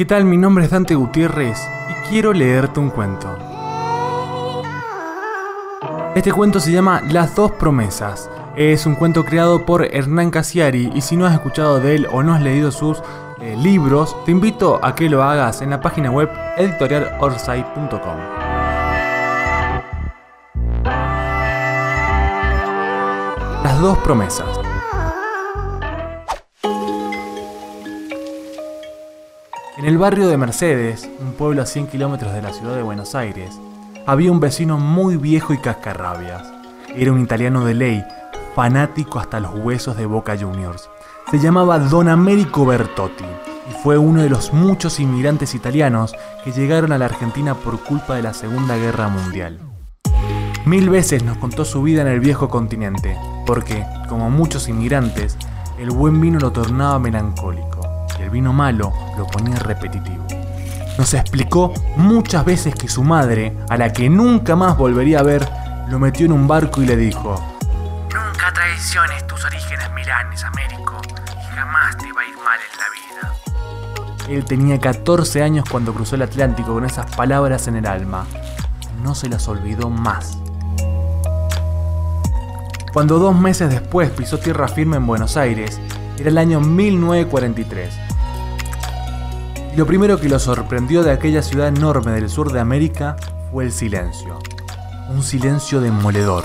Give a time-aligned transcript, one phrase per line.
[0.00, 0.24] ¿Qué tal?
[0.24, 1.58] Mi nombre es Dante Gutiérrez
[1.90, 3.36] y quiero leerte un cuento.
[6.14, 8.30] Este cuento se llama Las dos promesas.
[8.56, 12.22] Es un cuento creado por Hernán Casiari y si no has escuchado de él o
[12.22, 13.02] no has leído sus
[13.42, 18.16] eh, libros, te invito a que lo hagas en la página web editorialorsay.com.
[23.62, 24.69] Las dos promesas.
[29.80, 33.14] En el barrio de Mercedes, un pueblo a 100 kilómetros de la ciudad de Buenos
[33.14, 33.58] Aires,
[34.06, 36.52] había un vecino muy viejo y cascarrabias.
[36.94, 38.04] Era un italiano de ley,
[38.54, 40.90] fanático hasta los huesos de Boca Juniors.
[41.30, 46.92] Se llamaba Don Américo Bertotti y fue uno de los muchos inmigrantes italianos que llegaron
[46.92, 49.60] a la Argentina por culpa de la Segunda Guerra Mundial.
[50.66, 55.38] Mil veces nos contó su vida en el viejo continente, porque, como muchos inmigrantes,
[55.78, 57.79] el buen vino lo tornaba melancólico
[58.20, 60.26] y el vino malo lo ponía repetitivo.
[60.98, 65.48] Nos explicó muchas veces que su madre, a la que nunca más volvería a ver,
[65.88, 67.42] lo metió en un barco y le dijo,
[68.12, 72.86] Nunca traiciones tus orígenes milanes, Américo, y jamás te va a ir mal en la
[72.90, 74.28] vida.
[74.28, 78.26] Él tenía 14 años cuando cruzó el Atlántico con esas palabras en el alma.
[79.02, 80.38] No se las olvidó más.
[82.92, 85.80] Cuando dos meses después pisó tierra firme en Buenos Aires,
[86.18, 88.09] era el año 1943.
[89.80, 93.16] Lo primero que lo sorprendió de aquella ciudad enorme del sur de América
[93.50, 94.38] fue el silencio.
[95.08, 96.44] Un silencio demoledor.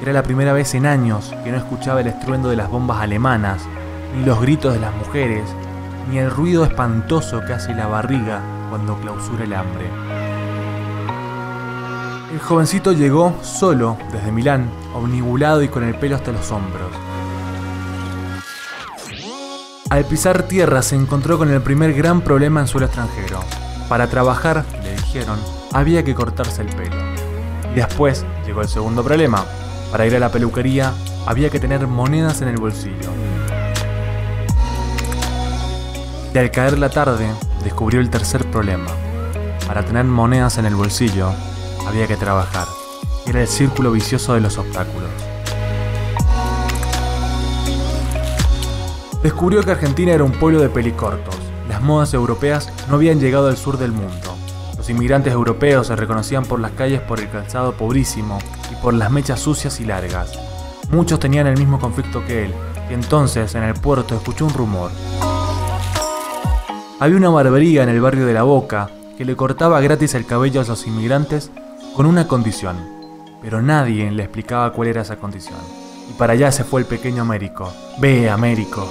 [0.00, 3.60] Era la primera vez en años que no escuchaba el estruendo de las bombas alemanas,
[4.16, 5.44] ni los gritos de las mujeres,
[6.10, 9.90] ni el ruido espantoso que hace la barriga cuando clausura el hambre.
[12.32, 17.05] El jovencito llegó solo desde Milán, omnibulado y con el pelo hasta los hombros.
[19.88, 23.38] Al pisar tierra se encontró con el primer gran problema en suelo extranjero.
[23.88, 25.38] Para trabajar, le dijeron,
[25.72, 26.96] había que cortarse el pelo.
[27.72, 29.44] Y después llegó el segundo problema.
[29.92, 30.92] Para ir a la peluquería,
[31.24, 33.10] había que tener monedas en el bolsillo.
[36.34, 37.30] Y al caer la tarde,
[37.62, 38.90] descubrió el tercer problema.
[39.68, 41.30] Para tener monedas en el bolsillo,
[41.86, 42.66] había que trabajar.
[43.24, 45.25] Era el círculo vicioso de los obstáculos.
[49.26, 51.34] Descubrió que Argentina era un pueblo de pelicortos.
[51.68, 54.36] Las modas europeas no habían llegado al sur del mundo.
[54.76, 58.38] Los inmigrantes europeos se reconocían por las calles por el calzado pobrísimo
[58.70, 60.38] y por las mechas sucias y largas.
[60.92, 62.52] Muchos tenían el mismo conflicto que él,
[62.88, 64.92] y entonces en el puerto escuchó un rumor.
[67.00, 70.60] Había una barbería en el barrio de La Boca que le cortaba gratis el cabello
[70.60, 71.50] a los inmigrantes
[71.96, 72.76] con una condición,
[73.42, 75.58] pero nadie le explicaba cuál era esa condición.
[76.08, 77.72] Y para allá se fue el pequeño Américo.
[77.98, 78.88] Ve, Américo.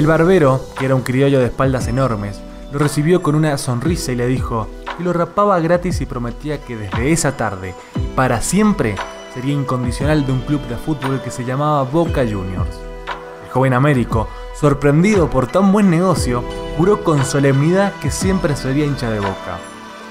[0.00, 2.40] El barbero, que era un criollo de espaldas enormes,
[2.72, 4.66] lo recibió con una sonrisa y le dijo
[4.96, 8.96] que lo rapaba gratis y prometía que desde esa tarde y para siempre
[9.34, 12.80] sería incondicional de un club de fútbol que se llamaba Boca Juniors.
[13.44, 14.26] El joven Américo,
[14.58, 16.42] sorprendido por tan buen negocio,
[16.78, 19.58] juró con solemnidad que siempre sería hincha de Boca.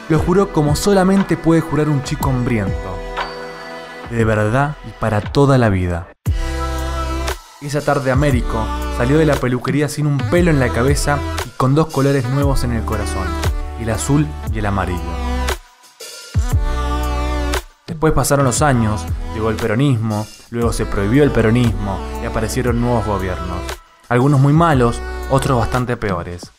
[0.07, 2.95] Lo juró como solamente puede jurar un chico hambriento.
[4.11, 6.09] De verdad y para toda la vida.
[7.59, 8.63] Esa tarde Américo
[8.99, 12.65] salió de la peluquería sin un pelo en la cabeza y con dos colores nuevos
[12.65, 13.25] en el corazón,
[13.79, 14.99] el azul y el amarillo.
[17.87, 23.05] Después pasaron los años, llegó el peronismo, luego se prohibió el peronismo y aparecieron nuevos
[23.05, 23.61] gobiernos.
[24.09, 24.99] Algunos muy malos,
[25.31, 26.51] otros bastante peores.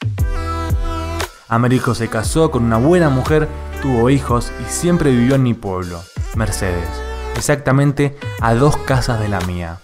[1.46, 3.48] Américo se casó con una buena mujer,
[3.82, 6.00] tuvo hijos y siempre vivió en mi pueblo,
[6.36, 6.88] Mercedes,
[7.36, 9.78] exactamente a dos casas de la mía.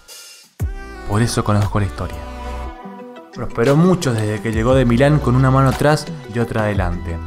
[1.11, 2.26] Por eso conozco la historia.
[3.37, 7.19] Prosperó mucho desde que llegó de Milán con una mano atrás y otra adelante.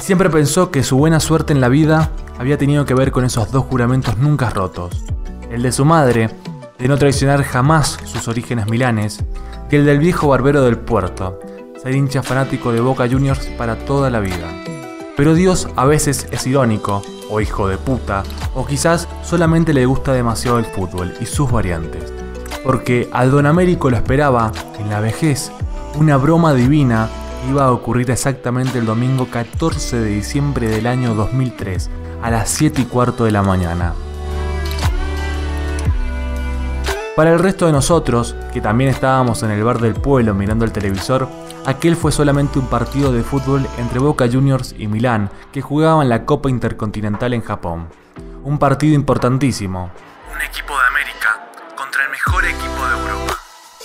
[0.00, 2.10] Siempre pensó que su buena suerte en la vida
[2.40, 5.04] había tenido que ver con esos dos juramentos nunca rotos.
[5.52, 6.28] El de su madre,
[6.76, 9.22] de no traicionar jamás sus orígenes milanes,
[9.70, 11.38] y el del viejo barbero del puerto,
[11.80, 14.50] ser hincha fanático de Boca Juniors para toda la vida.
[15.16, 18.24] Pero Dios a veces es irónico, o hijo de puta,
[18.56, 22.23] o quizás solamente le gusta demasiado el fútbol y sus variantes
[22.64, 24.50] porque al don Américo lo esperaba,
[24.80, 25.52] en la vejez,
[25.96, 27.08] una broma divina
[27.48, 31.90] iba a ocurrir exactamente el domingo 14 de diciembre del año 2003,
[32.22, 33.92] a las 7 y cuarto de la mañana.
[37.14, 40.72] Para el resto de nosotros, que también estábamos en el bar del pueblo mirando el
[40.72, 41.28] televisor,
[41.66, 46.24] aquel fue solamente un partido de fútbol entre Boca Juniors y Milán, que jugaban la
[46.24, 47.88] Copa Intercontinental en Japón.
[48.42, 49.90] Un partido importantísimo.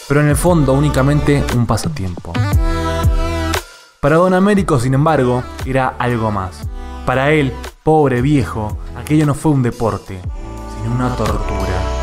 [0.08, 2.34] Pero en el fondo únicamente un pasatiempo.
[4.00, 6.68] Para don Américo, sin embargo, era algo más.
[7.06, 7.54] Para él,
[7.84, 10.20] pobre viejo, aquello no fue un deporte,
[10.76, 12.00] sino una tortura.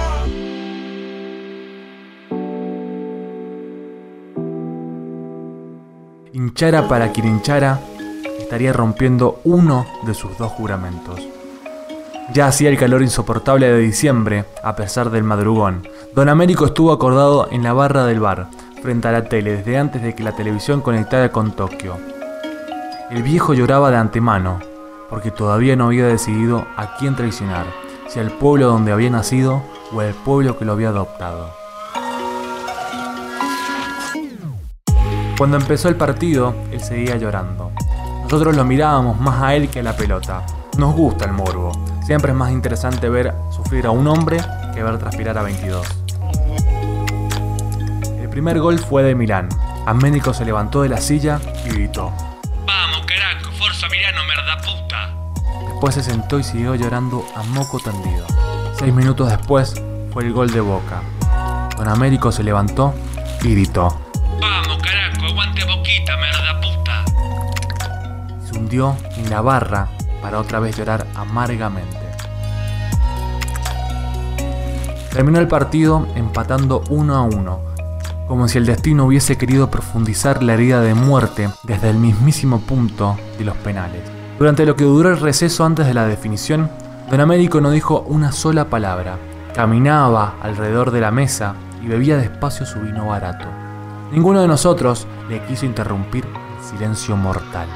[6.33, 7.81] Hinchara para quien hinchara,
[8.39, 11.36] estaría rompiendo uno de sus dos juramentos.
[12.33, 15.87] Ya hacía el calor insoportable de diciembre, a pesar del madrugón.
[16.15, 18.49] Don Américo estuvo acordado en la barra del bar,
[18.83, 21.97] frente a la tele, desde antes de que la televisión conectara con Tokio.
[23.11, 24.59] El viejo lloraba de antemano,
[25.09, 27.67] porque todavía no había decidido a quién traicionar,
[28.09, 29.63] si al pueblo donde había nacido
[29.95, 31.51] o al pueblo que lo había adoptado.
[35.39, 37.71] Cuando empezó el partido, él seguía llorando.
[38.25, 40.45] Nosotros lo mirábamos más a él que a la pelota.
[40.77, 41.96] Nos gusta el morbo.
[42.07, 44.37] Siempre es más interesante ver sufrir a un hombre
[44.73, 45.85] que ver transpirar a 22.
[48.21, 49.49] El primer gol fue de Milán.
[49.87, 52.13] Aménico se levantó de la silla y gritó.
[52.65, 55.15] Vamos, carajo, forza Milano, merda puta.
[55.69, 58.25] Después se sentó y siguió llorando a moco tendido.
[58.79, 59.75] Seis minutos después
[60.13, 61.03] fue el gol de Boca.
[61.77, 62.95] Don Américo se levantó
[63.43, 64.01] y gritó.
[64.41, 67.05] Vamos, carajo, aguante boquita, merda puta.
[68.47, 69.89] Se hundió en la barra
[70.27, 72.01] para otra vez llorar amargamente.
[75.13, 77.61] Terminó el partido empatando uno a uno,
[78.27, 83.17] como si el destino hubiese querido profundizar la herida de muerte desde el mismísimo punto
[83.39, 84.01] de los penales.
[84.37, 86.73] Durante lo que duró el receso antes de la definición,
[87.09, 89.19] Don Américo no dijo una sola palabra.
[89.55, 93.47] Caminaba alrededor de la mesa y bebía despacio su vino barato.
[94.11, 97.69] Ninguno de nosotros le quiso interrumpir el silencio mortal.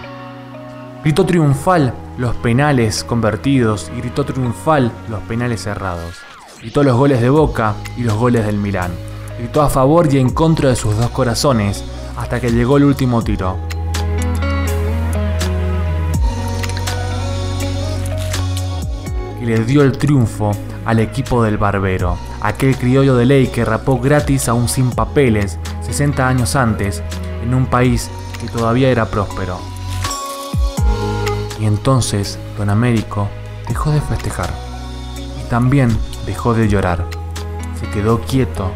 [1.05, 6.17] Gritó triunfal los penales convertidos y gritó triunfal los penales cerrados.
[6.61, 8.91] Gritó los goles de Boca y los goles del Milán.
[9.39, 11.83] Gritó a favor y en contra de sus dos corazones
[12.19, 13.57] hasta que llegó el último tiro.
[19.41, 20.51] Y le dio el triunfo
[20.85, 26.29] al equipo del Barbero, aquel criollo de ley que rapó gratis aún sin papeles 60
[26.29, 27.03] años antes
[27.43, 29.80] en un país que todavía era próspero.
[31.61, 33.29] Y entonces Don Américo
[33.69, 34.51] dejó de festejar
[35.39, 35.97] y también
[36.27, 37.07] dejó de llorar.
[37.79, 38.73] Se quedó quieto,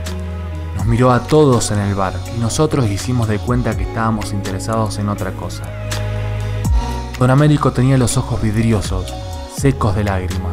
[0.77, 4.99] nos miró a todos en el bar y nosotros hicimos de cuenta que estábamos interesados
[4.99, 5.65] en otra cosa.
[7.19, 9.15] Don Américo tenía los ojos vidriosos,
[9.57, 10.53] secos de lágrimas.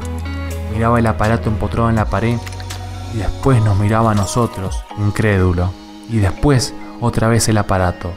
[0.74, 2.38] Miraba el aparato empotrado en la pared
[3.14, 5.72] y después nos miraba a nosotros, incrédulo.
[6.10, 8.14] Y después otra vez el aparato.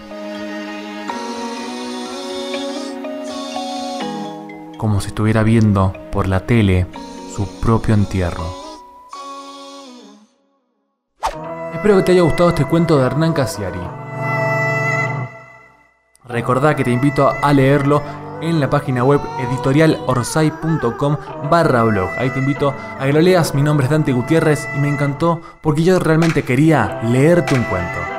[4.85, 6.87] Como si estuviera viendo por la tele
[7.35, 8.45] su propio entierro.
[11.73, 13.81] Espero que te haya gustado este cuento de Hernán Casiari.
[16.27, 18.03] Recordá que te invito a leerlo
[18.43, 21.17] en la página web editorialorsay.com
[21.51, 22.11] barra blog.
[22.19, 23.55] Ahí te invito a que lo leas.
[23.55, 28.14] Mi nombre es Dante Gutiérrez y me encantó porque yo realmente quería leerte un cuento.